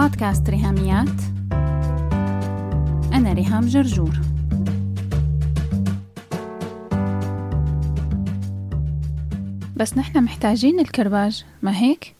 [0.00, 1.20] بودكاست ريهاميات.
[3.12, 4.20] أنا ريهام جرجور.
[9.76, 12.14] بس نحن محتاجين الكرباج ما هيك؟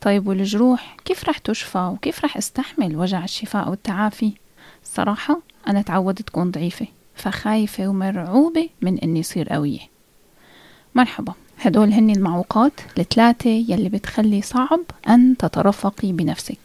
[0.00, 4.32] طيب والجروح؟ كيف رح تشفى وكيف رح استحمل وجع الشفاء والتعافي؟
[4.82, 9.80] الصراحة أنا تعودت تكون ضعيفة فخايفة ومرعوبة من إني صير قوية.
[10.94, 16.58] مرحبا هدول هن المعوقات الثلاثة يلي بتخلي صعب أن تترفقي بنفسك.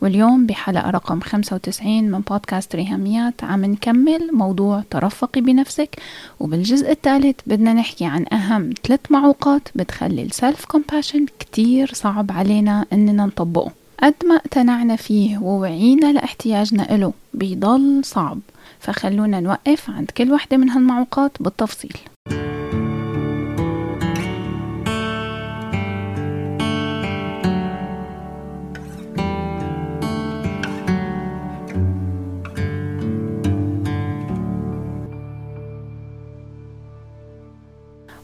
[0.00, 3.44] واليوم بحلقة رقم 95 من بودكاست ريهاميات.
[3.44, 5.96] عم نكمل موضوع ترفقي بنفسك
[6.40, 13.26] وبالجزء الثالث بدنا نحكي عن أهم ثلاث معوقات بتخلي السلف كومباشن كتير صعب علينا إننا
[13.26, 13.72] نطبقه.
[14.02, 18.38] قد ما اقتنعنا فيه ووعينا لاحتياجنا إله بيضل صعب.
[18.80, 21.96] فخلونا نوقف عند كل وحدة من هالمعوقات بالتفصيل.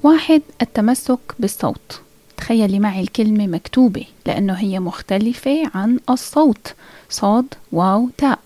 [0.03, 2.01] واحد التمسك بالصوت.
[2.37, 6.75] تخيلي معي الكلمة مكتوبة لأنه هي مختلفة عن الصوت.
[7.11, 8.39] صاد واو تاء.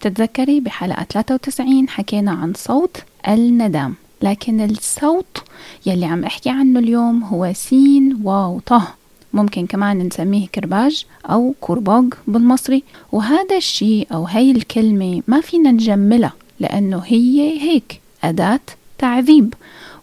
[0.00, 2.96] بتتذكري بحلقة 93 حكينا عن صوت
[3.28, 3.94] الندام.
[4.22, 5.38] لكن الصوت
[5.86, 8.94] يلي عم أحكي عنه اليوم هو سين واو طه.
[9.32, 12.82] ممكن كمان نسميه كرباج أو كرباج بالمصري.
[13.12, 18.60] وهذا الشيء أو هي الكلمة ما فينا نجملها لأنه هي هيك أداة
[18.98, 19.54] تعذيب.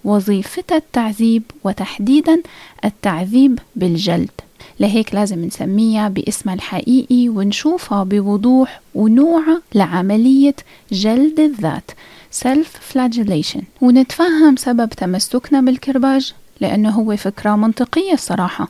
[0.06, 2.42] وظيفتها التعذيب وتحديدا
[2.86, 4.32] التعذيب بالجلد.
[4.80, 10.56] لهيك لازم نسميها باسمها الحقيقي ونشوفها بوضوح ونوعها لعملية
[10.92, 11.92] جلد الذات
[12.44, 18.68] self flagellation ونتفهم سبب تمسكنا بالكرباج لأنه هو فكرة منطقية الصراحة.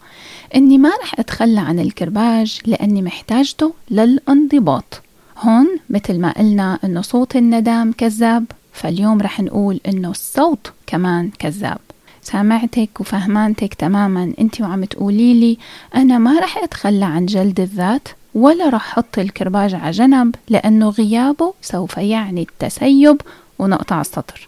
[0.56, 5.02] إني ما رح أتخلى عن الكرباج لأني محتاجته للانضباط.
[5.38, 11.78] هون مثل ما قلنا إنه صوت الندام كذاب فاليوم رح نقول إنه الصوت كمان كذاب.
[12.22, 15.58] سامعتك وفهمانتك تماما أنت وعم تقولي لي
[15.96, 21.54] أنا ما رح أتخلى عن جلد الذات ولا رح أحط الكرباج على جنب لأنه غيابه
[21.62, 23.22] سوف يعني التسيب
[23.60, 24.48] ونقطع السطر.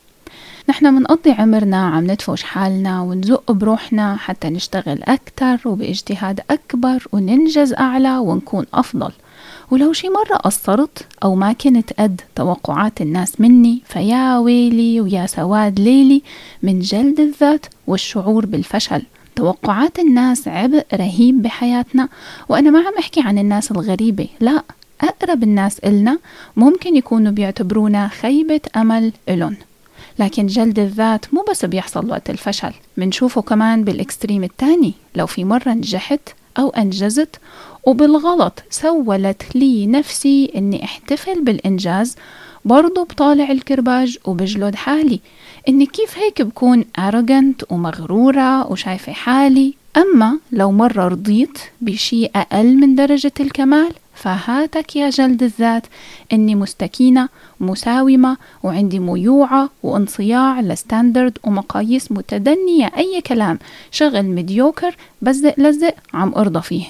[0.70, 8.18] نحن منقضي عمرنا عم ندفش حالنا ونزق بروحنا حتى نشتغل أكتر وباجتهاد أكبر وننجز أعلى
[8.18, 9.12] ونكون أفضل.
[9.72, 15.79] ولو شي مرة قصرت أو ما كنت قد توقعات الناس مني فيا ويلي ويا سواد
[15.79, 16.22] ليلي
[16.63, 19.01] من جلد الذات والشعور بالفشل.
[19.35, 22.09] توقعات الناس عبء رهيب بحياتنا
[22.50, 24.63] وأنا ما عم أحكي عن الناس الغريبة لا
[25.01, 26.19] أقرب الناس إلنا
[26.57, 29.56] ممكن يكونوا بيعتبرونا خيبة أمل إلن.
[30.19, 34.94] لكن جلد الذات مو بس بيحصل وقت الفشل منشوفه كمان بالإكستريم التاني.
[35.16, 36.19] لو في مرة نجحت
[36.58, 37.36] أو أنجزت
[37.84, 42.16] وبالغلط سولت لي نفسي إني أحتفل بالإنجاز
[42.66, 45.19] برضو بطالع الكرباج وبجلد حالي.
[45.69, 52.96] إني كيف هيك بكون arrogant ومغرورة وشايفة حالي؟ أما لو مرة رضيت بشيء أقل من
[52.96, 53.94] درجة الكمال؟
[54.24, 55.88] فهاتك يا جلد الذات.
[56.34, 57.30] إني مستكينة
[57.60, 62.92] مساومة وعندي ميوعة وانصياع لستاندرد ومقاييس متدنية.
[62.98, 63.60] أي كلام
[63.92, 66.86] شغل مديوكر بزق لزق عم أرضى فيه.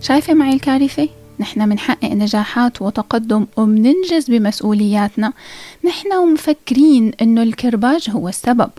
[0.00, 1.08] شايفة معي الكارثة؟
[1.40, 5.32] نحن منحقق نجاحات وتقدم ومننجز بمسؤولياتنا.
[5.84, 8.70] نحن ومفكرين إنه الكرباج هو السبب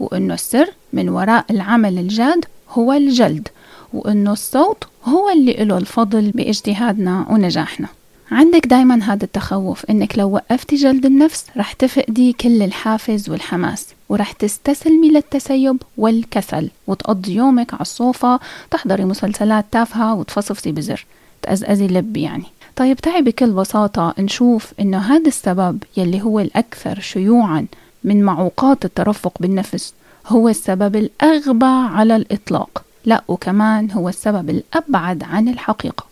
[0.00, 3.48] وإنه السر من وراء العمل الجاد هو الجلد
[3.92, 7.88] وإنه الصوت هو اللي له الفضل بإجتهادنا ونجاحنا.
[8.30, 14.32] عندك دايما هذا التخوف إنك لو وقفتي جلد النفس رح تفقدي كل الحافز والحماس ورح
[14.32, 21.06] تستسلمي للتسيب والكسل وتقضي يومك على الصوفة تحضري مسلسلات تافهة وتفصفصي بزر.
[21.42, 22.44] تأزأزي لب يعني.
[22.76, 27.66] طيب تعي بكل بساطة نشوف إنه هذا السبب يلي هو الأكثر شيوعا
[28.04, 29.94] من معوقات الترفق بالنفس
[30.26, 32.84] هو السبب الأغبى على الإطلاق.
[33.04, 36.04] لا وكمان هو السبب الأبعد عن الحقيقة.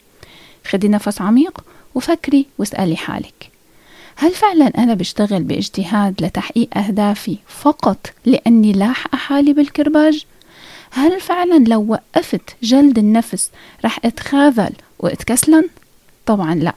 [0.69, 1.65] خدي نفس عميق
[1.95, 3.51] وفكري واسألي حالك.
[4.17, 10.25] هل فعلا أنا بشتغل باجتهاد لتحقيق أهدافي فقط لأني لاحقة حالي بالكرباج؟
[10.91, 13.51] هل فعلا لو وقفت جلد النفس
[13.85, 15.65] رح أتخاذل واتكسلا؟
[16.27, 16.75] طبعا لا.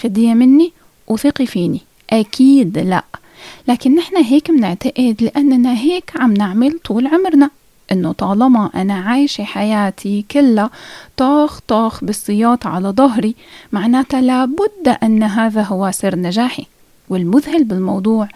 [0.00, 0.72] خديها مني
[1.08, 1.80] وثقي فيني.
[2.10, 3.04] أكيد لا.
[3.68, 7.50] لكن نحن هيك بنعتقد لأننا هيك عم نعمل طول عمرنا.
[7.92, 10.70] إنه طالما أنا عايشة حياتي كلها
[11.16, 13.34] طاخ طاخ بالسياط على ظهري
[13.72, 16.66] معناتها لابد أن هذا هو سر نجاحي.
[17.08, 18.28] والمذهل بالموضوع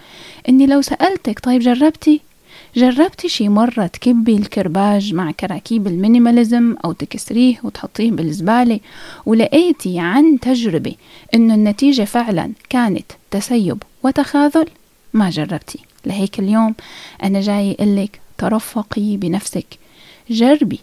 [0.48, 2.20] إني لو سألتك طيب جربتي
[2.76, 8.80] جربتي شي مرة تكبي الكرباج مع كراكيب ال minimalism أو تكسريه وتحطيه بالزبالة
[9.26, 10.94] ولقيتي عن تجربة
[11.34, 14.66] إنه النتيجة فعلا كانت تسيب وتخاذل؟
[15.12, 15.78] ما جربتي.
[16.06, 16.74] لهيك اليوم
[17.22, 19.78] أنا جاي أقولك ترفقي بنفسك.
[20.30, 20.80] جربي.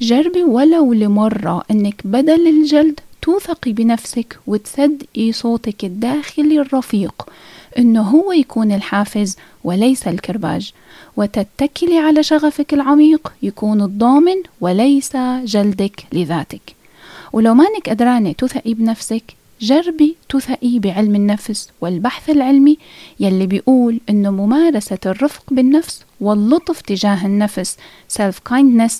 [0.00, 7.26] جربي ولو لمرة إنك بدل الجلد توثقي بنفسك وتصدقي صوتك الداخلي الرفيق
[7.78, 10.72] إنه هو يكون الحافز وليس الكرباج.
[11.16, 16.74] وتتكلي على شغفك العميق يكون الضامن وليس جلدك لذاتك.
[17.32, 19.22] ولو مانك قدرانة تثقي بنفسك
[19.60, 22.78] جربي تثقي بعلم النفس والبحث العلمي
[23.20, 27.76] يلي بيقول إنه ممارسة الرفق بالنفس واللطف تجاه النفس
[28.18, 28.92] self kindness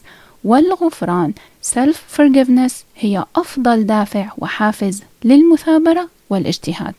[0.44, 1.32] والغفران.
[1.74, 6.94] self forgiveness هي أفضل دافع وحافز للمثابرة والاجتهاد.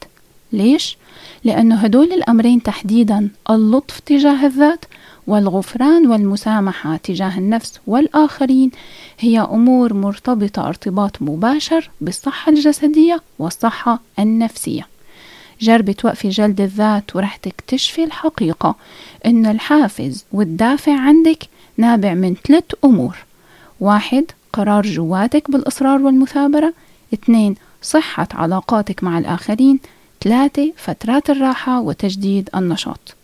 [0.54, 0.98] ليش؟
[1.44, 4.86] لأنه هدول الأمرين تحديدا اللطف تجاه الذات
[5.28, 8.72] والغفران والمسامحة تجاه النفس والآخرين
[9.20, 14.88] هي أمور مرتبطة ارتباط مباشر بالصحة الجسدية والصحة النفسية.
[15.62, 18.76] جربي توقفي جلد الذات ورح تكتشفي الحقيقة
[19.26, 21.44] إن الحافز والدافع عندك
[21.78, 23.18] نابع من ثلاث أمور.
[23.80, 26.74] واحد قرار جواتك بالإصرار والمثابرة.
[27.14, 29.80] اثنين صحة علاقاتك مع الآخرين.
[30.24, 33.16] ثلاثة فترات الراحة وتجديد النشاط.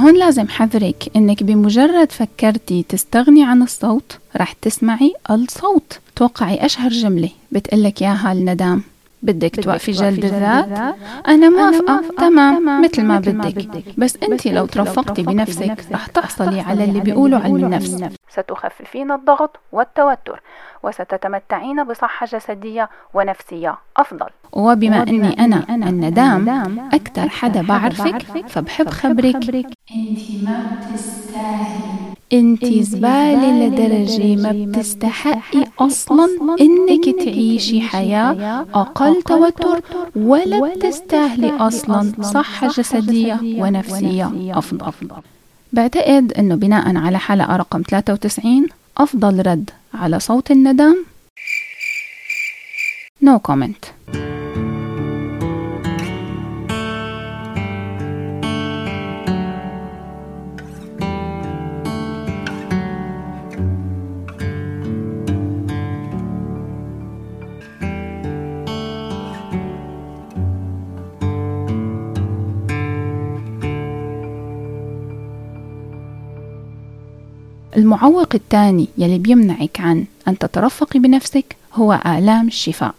[0.00, 5.98] هون لازم حذرك إنك بمجرد فكرتي تستغني عن الصوت رح تسمعي الصوت.
[6.16, 8.82] توقعي أشهر جملة بتقلك ياها الندام
[9.22, 10.94] بدك توقفي جلد الذات
[11.28, 12.82] أنا موافقة تمام.
[12.82, 13.84] مثل ما بدك.
[13.98, 18.04] بس أنت لو ترفقتي بنفسك رح تحصلي على اللي بيقولوا علم النفس.
[18.28, 20.42] ستخففين الضغط والتوتر
[20.82, 24.26] وستتمتعين بصحة جسدية ونفسية أفضل.
[24.52, 29.36] وبما أني أنا الندام أكثر حدا بعرفك فبحب خبرك.
[29.36, 32.14] أنت ما بتستاهلي.
[32.32, 36.28] انت زبالة لدرجة ما بتستحقي أصلا
[36.60, 39.80] إنك تعيشي حياة أقل توتر
[40.16, 44.92] ولا بتستاهلي أصلا صحة جسدية ونفسية أفضل.
[45.72, 48.66] بعتقد أنه بناء على حلقة رقم 93
[48.98, 51.04] أفضل رد على صوت الندام
[53.24, 53.82] No comment.
[77.80, 82.94] المعوق الثاني يلي بيمنعك عن أن تترفقي بنفسك هو آلام الشفاء.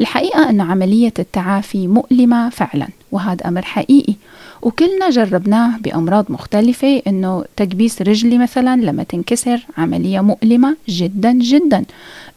[0.00, 4.14] الحقيقة أن عملية التعافي مؤلمة فعلا وهذا أمر حقيقي.
[4.62, 11.84] وكلنا جربناه بأمراض مختلفة إنه تكبيس رجلي مثلا لما تنكسر عملية مؤلمة جدا جدا.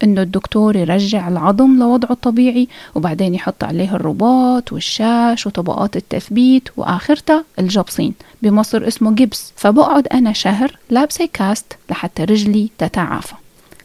[0.04, 8.14] إنه الدكتور يرجع العظم لوضعه الطبيعي وبعدين يحط عليه الرباط والشاش وطبقات التثبيت وآخرتها الجبصين
[8.42, 13.34] بمصر اسمه جبس فبقعد أنا شهر لابسة كاست لحتى رجلي تتعافى.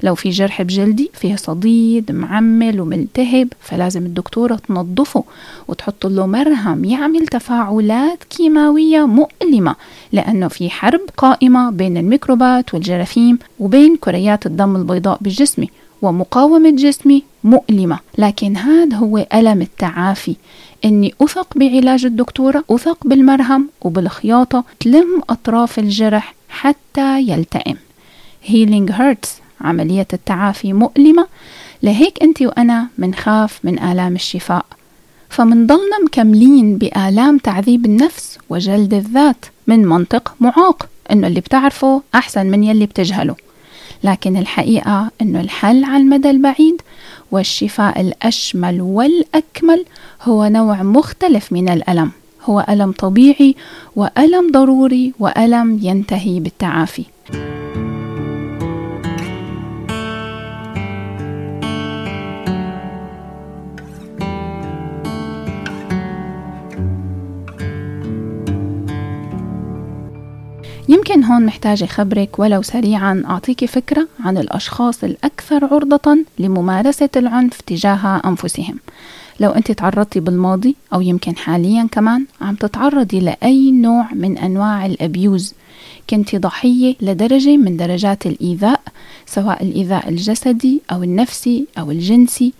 [0.02, 5.24] لو في جرح بجلدي فيه صديد معمل وملتهب فلازم الدكتورة تنظفه
[5.68, 9.74] وتحط له مرهم يعمل تفاعلات كيماوية مؤلمة
[10.12, 15.70] لأنه في حرب قائمة بين الميكروبات والجراثيم وبين كريات الدم البيضاء بجسمي
[16.02, 17.98] ومقاومة جسمي مؤلمة.
[18.18, 20.36] لكن هذا هو ألم التعافي.
[20.84, 27.76] إني أثق بعلاج الدكتورة أثق بالمرهم وبالخياطة تلم أطراف الجرح حتى يلتئم.
[28.44, 29.45] Healing hurts.
[29.60, 31.26] عملية التعافي مؤلمة.
[31.82, 34.66] لهيك أنت وأنا منخاف من آلام الشفاء.
[35.28, 42.64] فمنضلنا مكملين بآلام تعذيب النفس وجلد الذات من منطق معاق إنه اللي بتعرفه أحسن من
[42.64, 43.36] يلي بتجهله.
[44.04, 46.82] لكن الحقيقة إنه الحل على المدى البعيد
[47.30, 49.84] والشفاء الأشمل والأكمل
[50.22, 52.10] هو نوع مختلف من الألم.
[52.44, 53.54] هو ألم طبيعي
[53.96, 57.04] وألم ضروري وألم ينتهي بالتعافي.
[70.88, 78.22] يمكن هون محتاجة خبرك ولو سريعا أعطيك فكرة عن الأشخاص الأكثر عرضة لممارسة العنف تجاه
[78.24, 78.76] أنفسهم.
[79.40, 85.54] لو أنت تعرضتي بالماضي أو يمكن حاليا كمان عم تتعرضي لأي نوع من أنواع الأبيوز.
[86.10, 88.80] كنت ضحية لدرجة من درجات الإيذاء
[89.26, 92.52] سواء الإيذاء الجسدي أو النفسي أو الجنسي.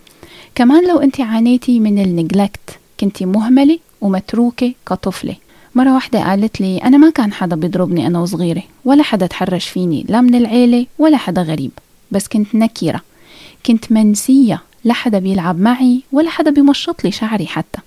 [0.54, 5.37] كمان لو أنت عانيتي من النجلكت كنت مهملة ومتروكة كطفلة.
[5.76, 10.06] مرة واحدة قالت لي أنا ما كان حدا بيضربني أنا وصغيرة ولا حدا تحرش فيني
[10.09, 11.71] لا من العيلة ولا حدا غريب
[12.11, 13.00] بس كنت نكرة
[13.66, 17.78] كنت منسية لا حدا بيلعب معي ولا حدا بيمشط لي شعري حتى.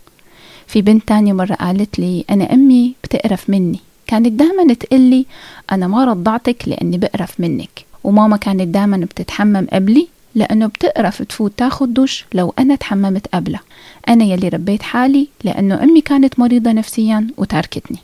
[0.67, 5.25] في بنت تانية مرة قالت لي أنا أمي بتقرف مني كانت دائما تقلي
[5.72, 11.93] أنا ما رضعتك لأني بقرف منك وماما كانت دائما بتتحمم قبلي لأنه بتقرف تفوت تاخد
[11.93, 13.62] دش لو أنا تحممت قبلها.
[14.09, 17.98] أنا يلي ربيت حالي لأنه أمي كانت مريضة نفسيا وتركتني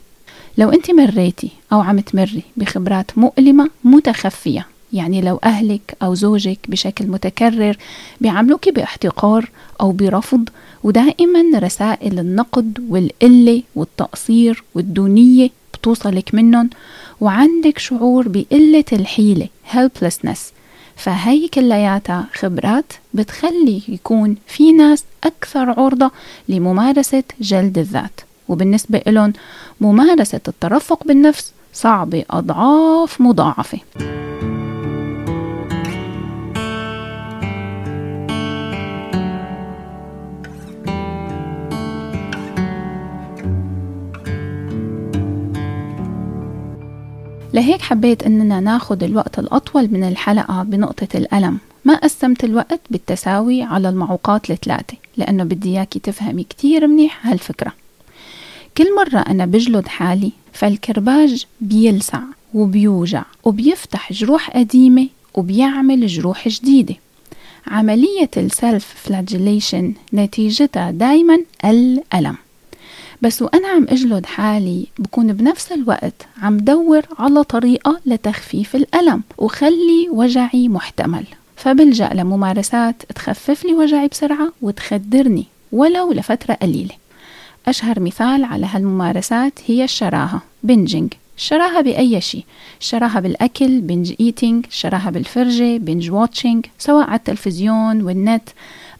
[0.58, 7.06] لو أنت مريتي أو عم تمري بخبرات مؤلمة متخفية يعني لو أهلك أو زوجك بشكل
[7.06, 7.76] متكرر
[8.20, 10.48] بيعاملوك باحتقار أو برفض
[10.82, 16.70] ودائما رسائل النقد والقلة والتقصير والدونية بتوصلك منهم
[17.20, 20.55] وعندك شعور بقلة الحيلة helplessness.
[20.96, 26.10] فهي كلياتها خبرات بتخلي يكون في ناس أكثر عرضة
[26.48, 28.20] لممارسة جلد الذات.
[28.48, 29.32] وبالنسبة لهم
[29.80, 33.78] ممارسة الترفق بالنفس صعبة أضعاف مضاعفة.
[47.56, 51.58] لهيك حبيت إننا ناخد الوقت الأطول من الحلقة بنقطة الألم.
[51.84, 57.72] ما قسمت الوقت بالتساوي على المعوقات الثلاثة لأنه بدي إياكي تفهمي كتير منيح هالفكرة.
[58.76, 62.20] كل مرة أنا بجلد حالي فالكرباج بيلسع
[62.54, 66.94] وبيوجع وبيفتح جروح قديمة وبيعمل جروح جديدة.
[67.66, 72.36] عملية السلف فلاجيليشن نتيجتها دايما الألم.
[73.22, 80.08] بس وأنا عم أجلد حالي بكون بنفس الوقت عم دور على طريقة لتخفيف الألم وخلي
[80.10, 81.24] وجعي محتمل.
[81.56, 86.94] فبلجأ لممارسات تخفف لي وجعي بسرعة وتخدرني ولو لفترة قليلة.
[87.68, 92.44] أشهر مثال على هالممارسات هي الشراهة bingeing الشراهة بأي شيء
[92.80, 98.48] الشراهة بالأكل binge eating الشراهة بالفرجة binge watching سواء على التلفزيون والنت.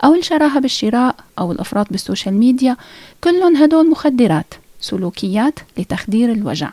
[0.05, 2.77] أو الشراهة بالشراء أو الإفراط بال social media
[3.25, 6.71] كلهم هدول مخدرات سلوكيات لتخدير الوجع.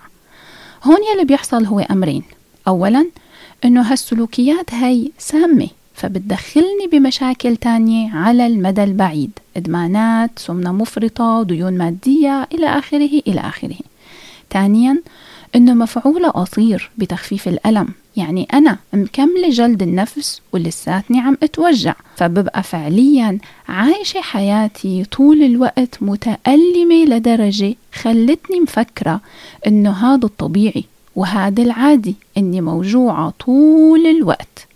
[0.84, 2.24] هون يلي بيحصل هو أمرين.
[2.68, 3.06] أولا
[3.65, 9.32] إنه هالسلوكيات هاي سامة فبتدخلني بمشاكل تانية على المدى البعيد.
[9.58, 13.77] إدمانات سمنة مفرطة ديون مادية إلى آخره إلى آخره.
[14.51, 15.01] ثانيا
[15.56, 17.88] إنه مفعوله قصير بتخفيف الألم.
[18.17, 27.05] يعني أنا مكملة جلد النفس ولساتني عم أتوجع فببقى فعليا عايشة حياتي طول الوقت متألمة
[27.05, 29.22] لدرجة خلتني مفكرة
[29.67, 30.84] إنه هذا الطبيعي
[31.15, 34.67] وهذا العادي إني موجوعة طول الوقت.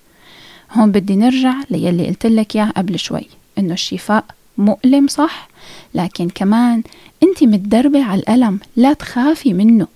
[0.72, 3.27] هون بدي نرجع ليلي قلت لك إياه قبل شوي
[3.58, 4.25] إنه الشفاء
[4.58, 5.48] مؤلم صح؟
[5.94, 6.84] لكن كمان
[7.24, 9.88] انت متدربة على الألم لا تخافي منه.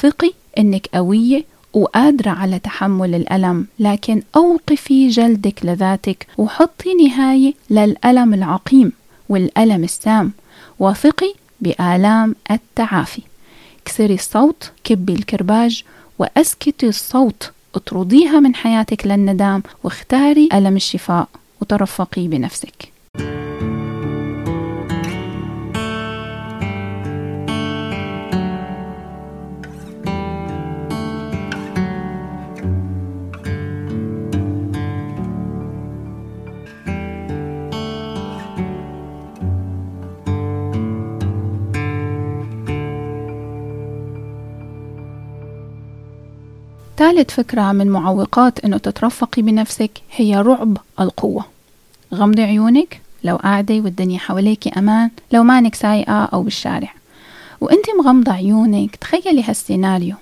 [0.00, 8.92] ثقي إنك قوية وقادرة على تحمل الألم لكن أوقفي جلدك لذاتك وحطي نهاية للألم العقيم
[9.28, 10.32] والألم السام.
[10.78, 13.22] وثقي بآلام التعافي.
[13.84, 15.84] كسري الصوت كبي الكرباج
[16.18, 17.50] وأسكتي الصوت.
[17.74, 21.28] اطرديها من حياتك للندام واختاري ألم الشفاء
[21.60, 22.91] وترفقي بنفسك.
[47.02, 51.44] ثالث فكرة من معوقات إنه تترفقي بنفسك هي رعب القوة.
[52.14, 56.94] غمضي عيونك لو قاعدة والدنيا حواليك أمان لو مانك سايقة أو بالشارع.
[57.60, 60.16] وانت مغمضة عيونك تخيلي هالسيناريو.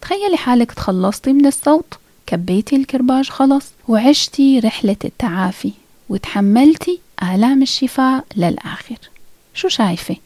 [0.00, 1.94] تخيلي حالك تخلصتي من الصوت
[2.26, 5.72] كبيتي الكرباج خلص وعشتي رحلة التعافي
[6.08, 8.98] وتحملتي آلام الشفاء للآخر.
[9.54, 10.16] شو شايفة؟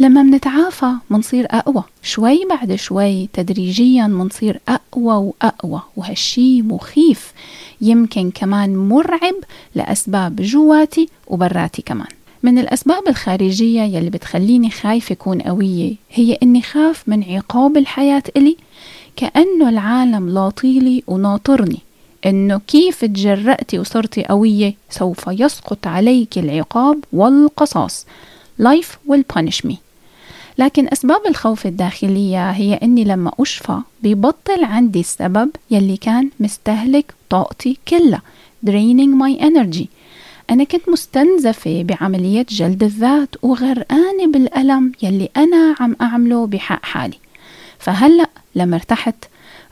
[0.00, 1.84] لما منتعافى منصير أقوى.
[2.02, 7.32] شوي بعد شوي تدريجيا منصير أقوى وأقوى وهالشي مخيف.
[7.80, 9.34] يمكن كمان مرعب
[9.74, 12.06] لأسباب جواتي وبراتي كمان.
[12.42, 18.56] من الأسباب الخارجية يلي بتخليني خايفة أكون قوية هي إني خاف من عقاب الحياة إلي.
[19.16, 21.78] كأنه العالم لاطيلي وناطرني.
[22.26, 28.06] إنه كيف تجرأتي وصرتي قوية سوف يسقط عليك العقاب والقصاص.
[28.58, 29.74] Life will punish me.
[30.58, 37.78] لكن أسباب الخوف الداخلية هي أني لما أشفى ببطل عندي السبب يلي كان مستهلك طاقتي
[37.88, 38.22] كلها
[38.66, 39.84] draining my energy.
[40.50, 47.18] أنا كنت مستنزفة بعملية جلد الذات وغرقانة بالألم يلي أنا عم أعمله بحق حالي.
[47.78, 49.14] فهلأ لما ارتحت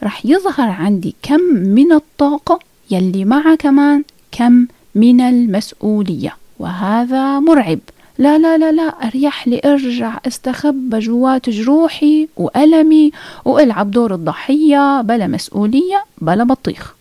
[0.02, 2.58] رح يظهر عندي كم من الطاقة
[2.90, 7.78] يلي معها كمان كم من المسؤولية وهذا مرعب.
[8.20, 13.12] لا لا لا لا أريح لي أرجع استخبى جوات جروحي وألمي
[13.44, 16.94] وألعب دور الضحية بلا مسؤولية بلا بطيخ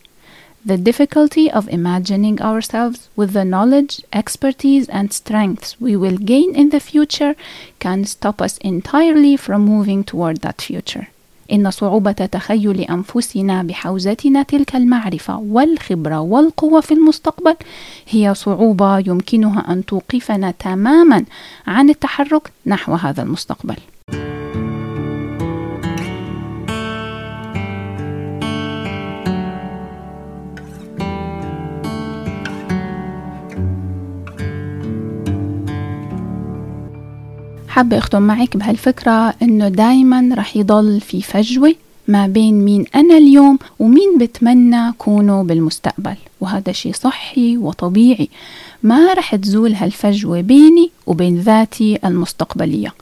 [0.65, 6.69] The difficulty of imagining ourselves with the knowledge, expertise, and strengths we will gain in
[6.69, 7.35] the future
[7.79, 11.07] can stop us entirely from moving toward that future.
[11.51, 17.55] إن صعوبة تخيل أنفسنا بحوزتنا تلك المعرفة والخبرة والقوة في المستقبل
[18.09, 21.25] هي صعوبة يمكنها أن توقفنا تماما
[21.67, 23.75] عن التحرك نحو هذا المستقبل.
[37.69, 41.75] حابة أختم معك بهالفكرة إنه دايما رح يضل في فجوة
[42.07, 46.15] ما بين مين أنا اليوم ومين بتمنى كونه بالمستقبل.
[46.41, 48.29] وهذا شيء صحي وطبيعي.
[48.83, 52.93] ما رح تزول هالفجوة بيني وبين ذاتي المستقبلية.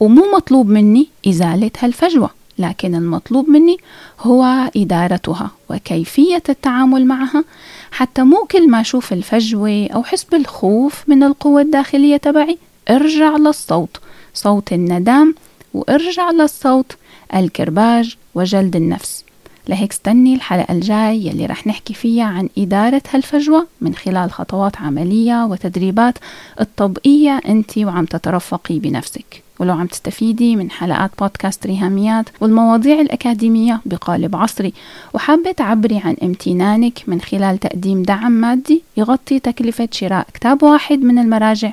[0.00, 3.76] ومو مطلوب مني إزالة هالفجوة لكن المطلوب مني
[4.20, 7.44] هو إدارتها وكيفية التعامل معها.
[7.90, 12.58] حتى مو كل ما أشوف الفجوة أو حس بالخوف من القوة الداخلية تبعي
[12.90, 14.00] أرجع للصوت.
[14.38, 15.34] صوت الندام
[15.74, 16.96] وارجع للصوت
[17.34, 19.24] الكرباج وجلد النفس.
[19.68, 25.44] لهيك استني الحلقة الجاي يلي رح نحكي فيها عن إدارة هالفجوة من خلال خطوات عملية
[25.44, 26.18] وتدريبات
[26.60, 29.42] الطبقية أنت وعم تترفقي بنفسك.
[29.58, 34.72] ولو عم تستفيدي من حلقات بودكاست ريهاميات والمواضيع الأكاديمية بقالب عصري
[35.14, 41.18] وحابة تعبري عن امتنانك من خلال تقديم دعم مادي يغطي تكلفة شراء كتاب واحد من
[41.18, 41.72] المراجع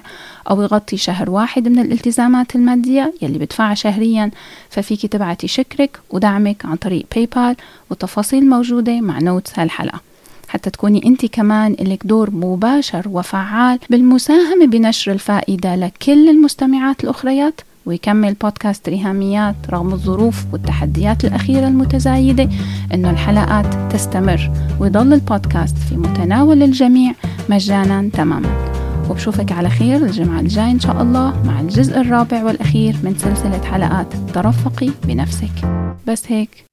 [0.50, 4.32] أو يغطي شهر واحد من الالتزامات المادية يلي بدفعها شهريا.
[4.70, 7.56] ففيكي تبعتي شكرك ودعمك عن طريق PayPal
[7.90, 10.00] والتفاصيل موجودة مع notes هالحلقة.
[10.48, 17.62] حتى تكوني انت كمان لك دور مباشر وفعال بالمساهمة بنشر الفائدة لكل المستمعات الأخريات.
[17.86, 22.50] ويكمل بودكاست ريهاميات رغم الظروف والتحديات الأخيرة المتزايدة
[22.94, 24.52] أنه الحلقات تستمر.
[24.80, 27.14] ويضل البودكاست في متناول الجميع
[27.50, 28.85] مجانا تماما.
[29.10, 34.08] وبشوفك على خير الجمعة الجاي إن شاء الله مع الجزء الرابع والأخير من سلسلة حلقات
[34.34, 35.52] ترفقي بنفسك.
[36.08, 36.66] بس هيك.